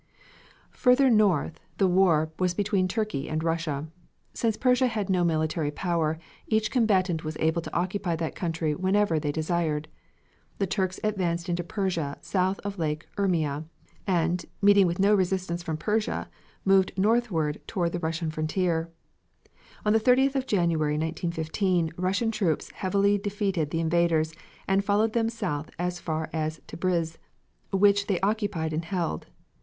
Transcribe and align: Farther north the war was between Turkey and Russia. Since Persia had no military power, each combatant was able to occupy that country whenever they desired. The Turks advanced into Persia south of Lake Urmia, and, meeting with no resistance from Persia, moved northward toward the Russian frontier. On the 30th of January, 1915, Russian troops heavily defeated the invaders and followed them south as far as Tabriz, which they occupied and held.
Farther 0.71 1.11
north 1.11 1.59
the 1.77 1.87
war 1.87 2.31
was 2.39 2.55
between 2.55 2.87
Turkey 2.87 3.29
and 3.29 3.43
Russia. 3.43 3.87
Since 4.33 4.57
Persia 4.57 4.87
had 4.87 5.11
no 5.11 5.23
military 5.23 5.69
power, 5.69 6.17
each 6.47 6.71
combatant 6.71 7.23
was 7.23 7.37
able 7.39 7.61
to 7.61 7.71
occupy 7.75 8.15
that 8.15 8.33
country 8.33 8.73
whenever 8.73 9.19
they 9.19 9.31
desired. 9.31 9.87
The 10.57 10.65
Turks 10.65 10.99
advanced 11.03 11.49
into 11.49 11.63
Persia 11.63 12.17
south 12.21 12.59
of 12.61 12.79
Lake 12.79 13.05
Urmia, 13.15 13.65
and, 14.07 14.43
meeting 14.59 14.87
with 14.87 14.97
no 14.97 15.13
resistance 15.13 15.61
from 15.61 15.77
Persia, 15.77 16.27
moved 16.65 16.93
northward 16.97 17.61
toward 17.67 17.91
the 17.91 17.99
Russian 17.99 18.31
frontier. 18.31 18.89
On 19.85 19.93
the 19.93 19.99
30th 19.99 20.33
of 20.33 20.47
January, 20.47 20.93
1915, 20.97 21.91
Russian 21.95 22.31
troops 22.31 22.71
heavily 22.71 23.19
defeated 23.19 23.69
the 23.69 23.79
invaders 23.81 24.33
and 24.67 24.83
followed 24.83 25.13
them 25.13 25.29
south 25.29 25.69
as 25.77 25.99
far 25.99 26.27
as 26.33 26.59
Tabriz, 26.65 27.19
which 27.71 28.07
they 28.07 28.19
occupied 28.21 28.73
and 28.73 28.85
held. 28.85 29.27